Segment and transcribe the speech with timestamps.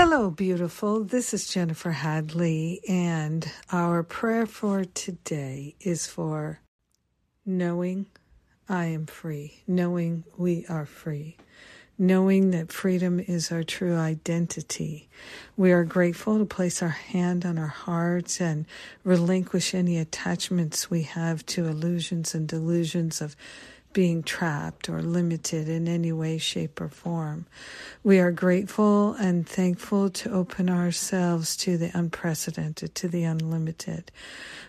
[0.00, 1.02] Hello, beautiful.
[1.02, 6.60] This is Jennifer Hadley, and our prayer for today is for
[7.44, 8.06] knowing
[8.68, 11.36] I am free, knowing we are free,
[11.98, 15.08] knowing that freedom is our true identity.
[15.56, 18.66] We are grateful to place our hand on our hearts and
[19.02, 23.34] relinquish any attachments we have to illusions and delusions of
[23.92, 27.46] being trapped or limited in any way, shape, or form.
[28.04, 34.12] We are grateful and thankful to open ourselves to the unprecedented, to the unlimited.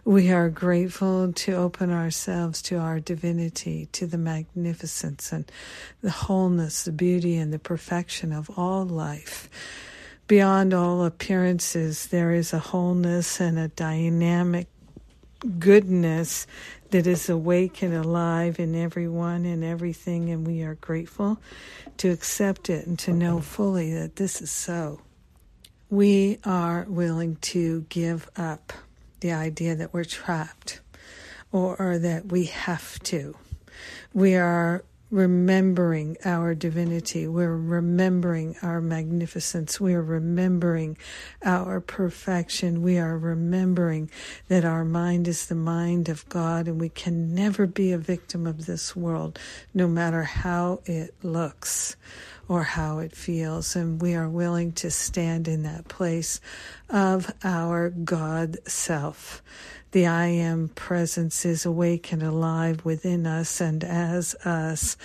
[0.05, 5.52] We are grateful to open ourselves to our divinity, to the magnificence and
[6.02, 9.49] the wholeness, the beauty, and the perfection of all life.
[10.27, 14.68] Beyond all appearances, there is a wholeness and a dynamic
[15.59, 16.48] goodness
[16.91, 21.39] that is awake and alive in everyone and everything, and we are grateful
[21.98, 25.02] to accept it and to know fully that this is so.
[25.89, 28.73] We are willing to give up
[29.21, 30.81] the idea that we're trapped
[31.51, 33.35] or, or that we have to.
[34.13, 37.27] We are remembering our divinity.
[37.27, 39.79] We're remembering our magnificence.
[39.79, 40.98] We are remembering
[41.43, 42.82] our perfection.
[42.82, 44.12] We are remembering
[44.49, 48.46] that our mind is the mind of God and we can never be a victim
[48.46, 49.40] of this world,
[49.74, 51.96] no matter how it looks
[52.48, 53.76] or how it feels.
[53.76, 56.40] And we are willing to stand in that place
[56.90, 59.41] of our God self
[59.91, 64.97] the I am presence is awake and alive within us and as us.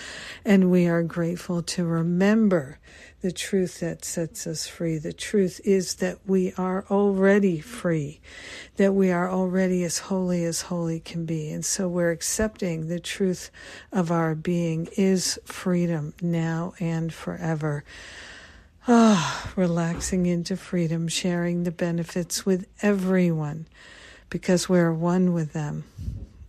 [0.43, 2.77] And we are grateful to remember
[3.21, 4.99] the truth that sets us free.
[4.99, 8.21] The truth is that we are already free,
[8.75, 11.49] that we are already as holy as holy can be.
[11.49, 13.49] And so we're accepting the truth
[13.91, 17.83] of our being is freedom now and forever.
[19.55, 23.67] Relaxing into freedom, sharing the benefits with everyone
[24.29, 25.85] because we're one with them.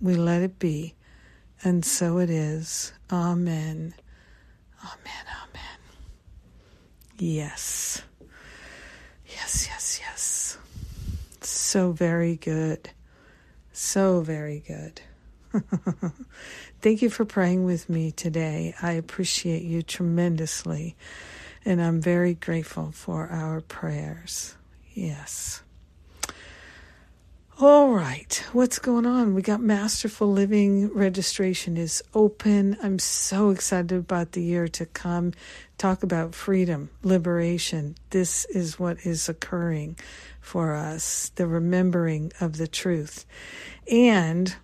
[0.00, 0.94] We let it be,
[1.62, 2.92] and so it is.
[3.10, 3.94] Amen.
[4.82, 5.24] Amen.
[5.42, 5.78] Amen.
[7.18, 8.02] Yes.
[9.28, 10.58] Yes, yes, yes.
[11.40, 12.90] So very good.
[13.72, 15.00] So very good.
[16.80, 18.74] Thank you for praying with me today.
[18.82, 20.96] I appreciate you tremendously,
[21.66, 24.54] and I'm very grateful for our prayers.
[24.94, 25.62] Yes.
[27.58, 29.34] All right, what's going on?
[29.34, 32.76] We got Masterful Living registration is open.
[32.82, 35.32] I'm so excited about the year to come.
[35.76, 37.96] Talk about freedom, liberation.
[38.10, 39.98] This is what is occurring
[40.40, 43.24] for us, the remembering of the truth.
[43.90, 44.54] And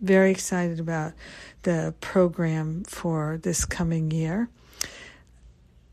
[0.00, 1.12] very excited about
[1.62, 4.48] the program for this coming year.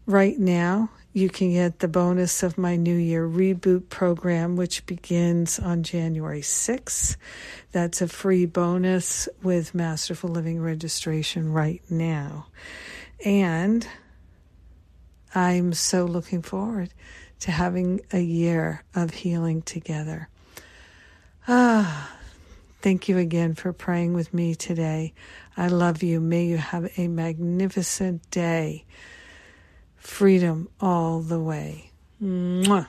[0.09, 5.59] Right now, you can get the bonus of my New Year reboot program, which begins
[5.59, 7.15] on January 6th.
[7.73, 12.47] That's a free bonus with Masterful Living registration right now.
[13.23, 13.87] And
[15.35, 16.91] I'm so looking forward
[17.41, 20.27] to having a year of healing together.
[21.47, 22.15] Ah,
[22.81, 25.13] thank you again for praying with me today.
[25.55, 26.19] I love you.
[26.19, 28.85] May you have a magnificent day
[29.99, 31.91] freedom all the way.
[32.21, 32.87] Mwah.